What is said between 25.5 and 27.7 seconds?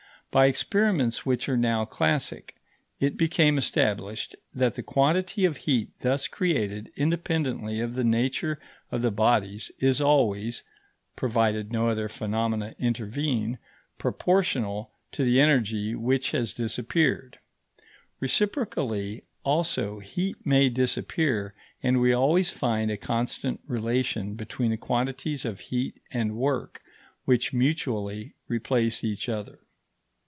heat and work which